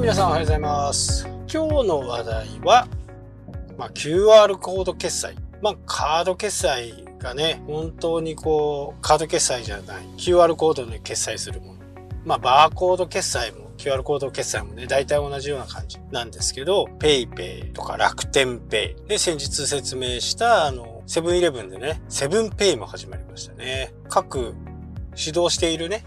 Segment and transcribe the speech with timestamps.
[0.00, 1.26] 皆さんおはようございます。
[1.46, 2.88] 今日の話題は、
[3.76, 5.36] まあ、QR コード決済。
[5.60, 11.80] まあ、カード決済がね、本当にこう、カード決済じゃない、QR コードで決済するもの。
[12.24, 23.92] まあ、バーコード決済も、QR コード決済もね、大体同じような感じなんですけど、PayPay とか楽天 Pay で先日説明した、あの、セブンイレブンでね、セブンペイも始まりましたね。
[24.08, 24.54] 各
[25.14, 26.06] 指導しているね、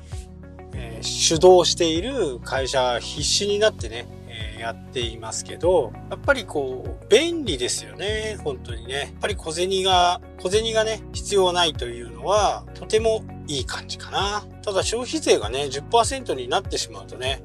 [0.76, 8.94] えー主導している会社必死になってね、えーやっていますけど、やっぱりこう、便利ですよね、本当にね。
[8.94, 14.46] やっぱり小銭が、小銭がね、必要ないというのは、とてもいい感じかな。
[14.62, 17.44] ただ消費税がね、10%になってしまうとね、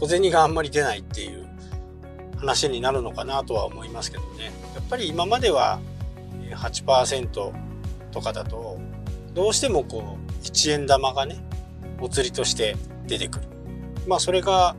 [0.00, 1.46] 小銭があんまり出ないっていう
[2.38, 4.52] 話になるのかなとは思いますけどね。
[4.74, 5.80] やっぱり今までは
[6.50, 7.52] 8%
[8.10, 8.78] とかだと、
[9.34, 11.36] どうしてもこう、1円玉がね、
[12.04, 13.46] お釣りとして出てくる。
[14.06, 14.76] まあそれが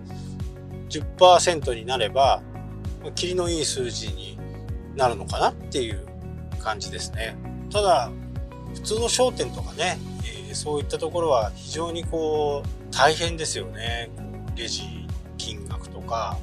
[0.89, 2.43] 10%になれば、
[3.01, 4.37] まあキリのいい数字に
[4.95, 6.05] なるのかなっていう
[6.59, 7.35] 感じですね。
[7.71, 8.11] ただ、
[8.75, 14.09] 普通の商店とかね、えーそういったところは非常にこう、大変ですよね。
[14.55, 14.83] レジ
[15.37, 16.37] 金額とか。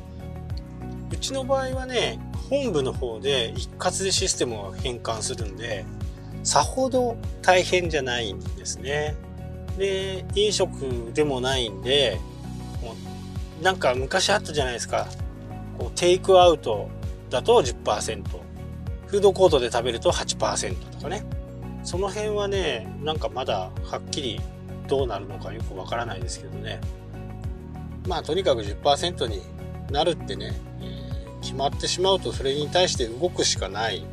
[1.10, 2.18] うちの場合はね、
[2.50, 5.86] 本部の方で一括でシステムを変換するんで、
[6.42, 9.14] さほど大変じゃないんですね。
[9.78, 12.18] で、飲食でもないんで、
[12.82, 12.94] も
[13.60, 15.08] うなんか昔あったじゃないですか。
[15.78, 16.88] こうテイクアウト
[17.30, 18.22] だと10%、
[19.06, 21.24] フードコートで食べると8%とかね。
[21.84, 24.40] その辺はね、なんかまだはっきり
[24.88, 26.80] どうなるのかよくわからないですけどね。
[28.06, 29.42] まあとにかく10%に
[29.90, 31.02] なるってね、えー
[31.42, 34.04] 決まってしまうとそれに対して動くしかない。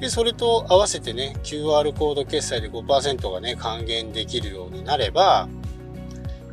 [0.00, 5.48] で、それと合わせてね、QR コード決済で5%がね、還元できるようになれば、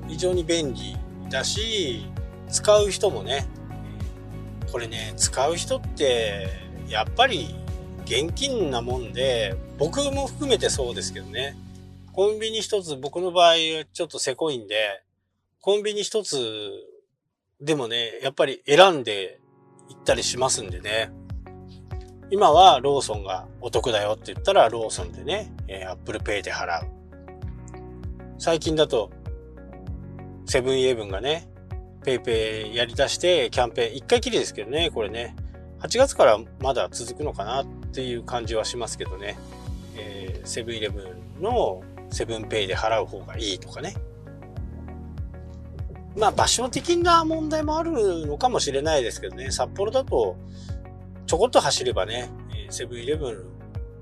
[0.07, 0.95] 非常に便利
[1.29, 2.05] だし、
[2.49, 3.47] 使う人もね、
[4.71, 6.47] これね、使う人って、
[6.87, 7.55] やっぱり
[8.05, 11.57] 現金なもんで、僕も含めてそうですけどね、
[12.13, 13.55] コンビニ一つ、僕の場合は
[13.91, 15.03] ちょっとせこいんで、
[15.61, 16.71] コンビニ一つ
[17.59, 19.39] でもね、やっぱり選んで
[19.89, 21.11] 行ったりしますんでね。
[22.33, 26.87] 今はローソンがお得だよって言ったらローソンでね、えー、Apple Pay で払う。
[28.39, 29.11] 最近だと、
[30.47, 31.47] セブンイレブンがね、
[32.03, 35.35] PayPay やり出してキャンペーン、一回きりですけどね、これね、
[35.81, 39.37] 8月からまだ続くのかなっていう感じはしますけどね、
[39.95, 43.93] えーセブンイレブンのセブンペイで払う方がいいとかね。
[46.17, 50.35] まあ場所的な問題もあるのかもしれないですけどね、札幌だと
[51.33, 52.29] ちょこっと走ればね、
[52.69, 53.31] セブンイレブ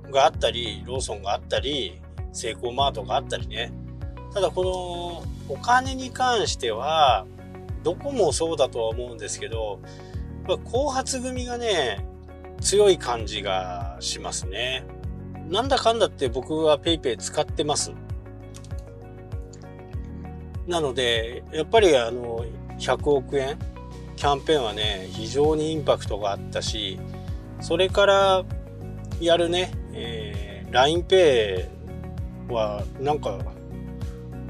[0.09, 2.01] ンがあったり、ローソンがあったり、
[2.33, 3.71] セイコーマートがあったりね。
[4.33, 7.25] ただこのお金に関しては、
[7.83, 9.79] どこもそうだとは思うんですけど、
[10.45, 12.05] やっぱ後発組がね、
[12.59, 14.83] 強い感じがしますね。
[15.47, 17.93] なんだかんだって僕は PayPay 使ってます。
[20.67, 22.43] なので、やっぱりあの、
[22.77, 23.57] 100億円？
[24.17, 26.99] キャンペーンはね、非常にインパクトがあったし、
[27.61, 28.43] それから
[29.19, 33.39] やるね、えー、LINEPay はなんか、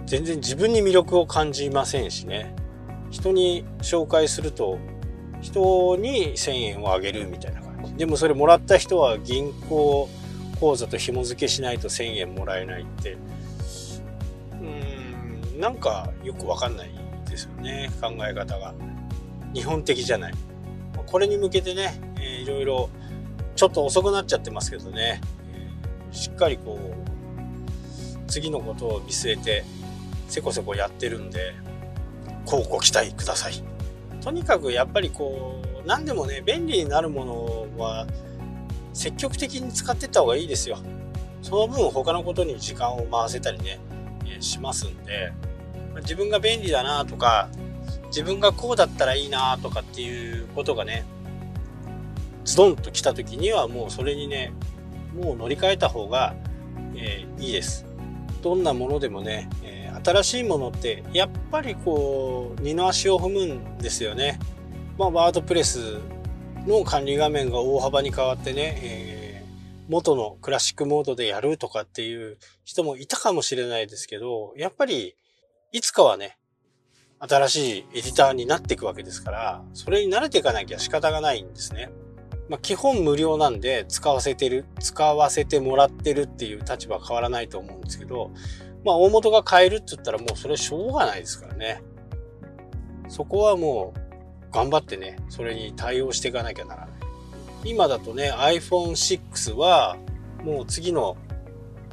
[0.06, 2.56] 全然自分に魅力を感じませんしね。
[3.12, 4.80] 人に紹介すると、
[5.42, 7.94] 人に1000円をあげるみたいな感じ。
[7.96, 10.10] でもそれもらった人は銀行
[10.60, 13.18] 口座と紐付けしないと1000円もらえないって、
[14.54, 16.92] うん、なんかよくわかんない
[17.28, 18.74] ですよね、考え方が。
[19.54, 20.34] 日本的じゃない。
[21.08, 22.90] これに向けてね、えーいろいろ、
[23.62, 25.22] ちょっと遅くなっちゃってますけどね、
[25.54, 29.64] えーしっかりこう、次のことを見据えて、
[30.28, 31.54] せこせこやってるんで、
[32.44, 33.64] こうご期待ください。
[34.20, 38.08] とにかくやっぱりこう、何でもね、便利になるものは、
[38.94, 40.80] 積極的に使っていった方がいいですよ。
[41.44, 43.78] その分他のことに時間を回せたりね、
[44.26, 45.32] えしますんで、
[45.94, 47.48] ま自分が便利だなとか、
[48.08, 51.06] 自分がこうだったらいいなとかっていうことがね、
[52.44, 54.54] ズドンと来た時にはもうそれにね、
[55.14, 56.36] もう乗り換えた方が、
[56.96, 57.86] えーいいです。
[58.42, 64.40] どんなものでもね、えー新しいものってやっぱりこう二の足を踏むんですよね。
[64.98, 66.00] まあワードプレス
[66.66, 69.22] の管理画面が大幅に変わってね、えー
[69.90, 75.16] 元のクラシックモードでやるとかっていう人もいたかもしれないですけど、やっぱり
[75.74, 76.38] いつかはね、
[77.20, 81.92] 新しいエディターになっていくわけですから、それに慣れていかなきゃ仕方がないんですね。
[82.52, 88.30] まあ、基本無料なんで使わせてる、使わせてもらってるっていう立場は変わらないと思うんですけど、
[88.84, 91.82] まあ大元が変えるって言ったらもうそれしょうがないですからね。
[93.08, 96.90] そこはもう頑張ってね、それに対応していかなきゃならない。
[97.64, 99.96] 今だとね、iPhone6 は、
[100.44, 101.16] もう次の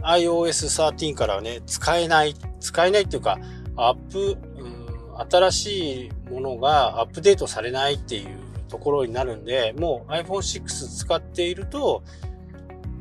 [0.03, 3.39] iOS13 からはね、使えない、使えないっていうか、
[3.77, 4.87] アップ、うん、
[5.31, 8.38] 新しいものがアップデートされないっていう
[8.69, 12.03] ところになるんで、もう iPhone6 使っていると、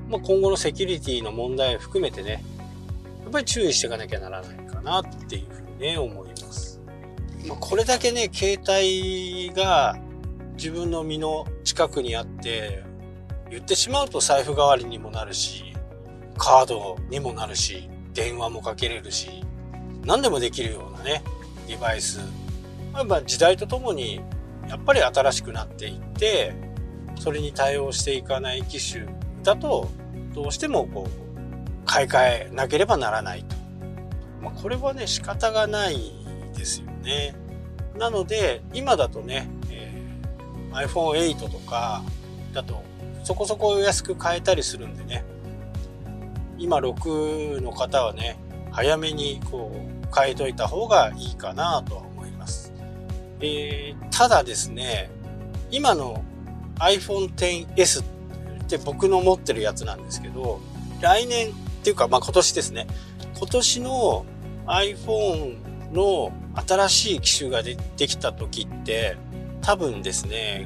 [0.09, 2.43] まあ、今後のセキュリティの問題を含めてね、
[3.23, 6.79] やっぱり注意していかなきゃならないかなっていうふうにね、思います。
[7.47, 9.97] まあ、これだけね、携帯が
[10.55, 12.83] 自分の身の近くにあって、
[13.49, 15.73] 言ってしまうと財布代わりにもなるし、
[16.37, 19.43] カードにもなるし、電話もかけれるし、
[20.05, 21.23] 何でもできるようなね、
[21.67, 22.19] デバイス。
[22.93, 24.21] まあ、時代とともに、
[24.67, 26.53] やっぱり新しくなっていって、
[27.19, 29.05] それに対応していかない機種
[29.43, 29.89] だと、
[30.33, 33.55] どうしてもこう、買い替えなければならないと。
[34.41, 35.97] まあ、これはね、仕方がない
[36.55, 37.35] ですよね。
[37.97, 39.91] なので、今だとねえ、
[40.71, 42.03] iPhone8 とか
[42.53, 42.83] だと
[43.23, 45.25] そこそこ安く買えたりするんでね
[46.57, 48.39] 今6の方はね
[48.71, 52.16] 早めにこう変えといた方がいいかなとは思、
[53.39, 55.09] えー、ただですね
[55.71, 56.23] 今の
[56.79, 60.59] iPhone XS って僕の持ってるやつなんですけど
[61.01, 61.51] 来年っ
[61.83, 62.87] ていうかまあ今年ですね
[63.37, 64.25] 今年の
[64.65, 66.31] iPhone の
[66.67, 69.17] 新しい機種が出てきた時って
[69.67, 70.65] 多分ですね、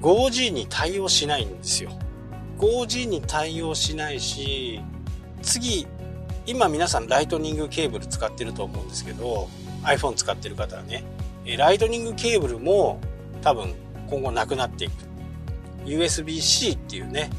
[0.00, 1.90] 5G に対応しないんですよ。
[2.58, 4.80] 5G に対応しないし、
[5.42, 5.88] 次、
[6.46, 9.48] 今皆さんライトニングケーブル使ってると思うんですけど、
[9.82, 11.02] iPhone 使ってる方はね、
[11.56, 13.00] ライトニングケーブルも
[13.42, 13.74] 多分
[14.08, 14.92] 今後なくなっていく。
[15.84, 17.30] USB-C っていうね、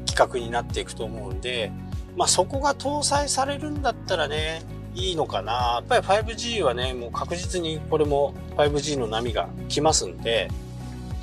[0.00, 1.72] 規格になっていくと思うんで、
[2.16, 4.62] まあそこが搭載されるんだったらね、
[4.94, 5.82] いいのかな。
[5.90, 10.48] やっぱり 5G はね、もう確実にこれも 5G の波が来ますんで、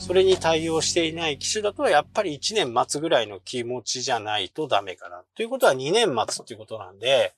[0.01, 5.21] それに対応していない機種だとやっぱり1年待つぐらいの気持ちじゃないとダメかな。
[5.35, 7.33] ということは2年待つっていうことなんで、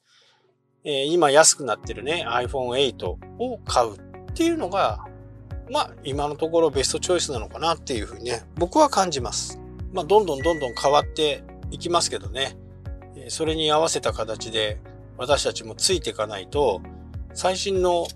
[0.85, 3.05] えー、今安くなってるね iPhone8
[3.39, 5.05] を買うっていうのが、
[5.69, 9.59] まあ今のところベストチョイスなのかなっていうふうにね、僕は感じます。
[9.93, 12.57] まあどんどんどんどん変わっていきますけどね、
[13.27, 14.79] それに合わせた形で
[15.17, 16.81] 私たちもついていかないと、
[17.35, 18.07] 最新の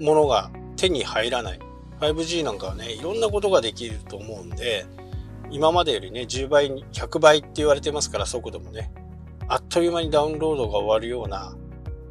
[0.00, 1.58] ものが手に入らない。
[2.00, 4.86] 5G なんかはね、いろんなことができると思うんで、
[5.50, 8.92] 今までよりね、10倍、100倍って言われてますから、速度もね、
[9.48, 11.56] あっという間にダウンロードが終わるような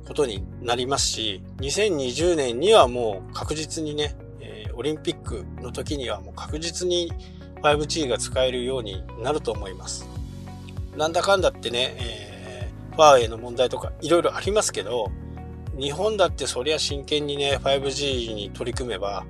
[0.05, 7.11] ことになりますし、2020年にはもう確実にね、えー、オリンピックの時にはもう確実に
[7.63, 10.07] 5G が使えるようになると思います。
[10.95, 12.27] なんだかんだってね、えー
[12.97, 15.11] ファーウェイの問題とかいろいろありますけど、
[15.79, 19.23] 日本だってそりゃ真剣にね、5G に取り組めば、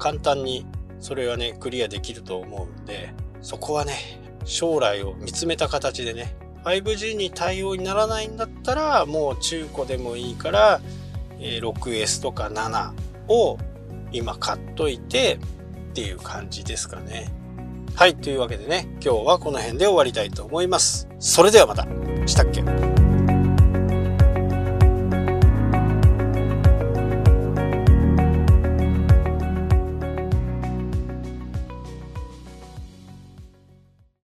[0.00, 0.66] 簡単に
[0.98, 3.94] それはね、クリアできると思うんで、そこはね、
[4.44, 10.80] 将来を見つめた形でね、5G に対応にならないんだったら、もう中古でもいいから、
[11.38, 12.92] 6S とか7
[13.28, 13.58] を
[14.12, 15.38] 今買っといて
[15.90, 17.32] っていう感じですかね。
[17.94, 18.16] はい。
[18.16, 21.08] というわけでね、今日はこの辺で終わりたいと思います。
[21.18, 21.86] それではまた。
[22.26, 23.03] したっけ？